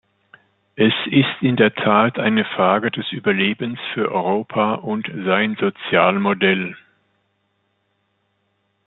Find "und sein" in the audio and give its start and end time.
4.73-5.55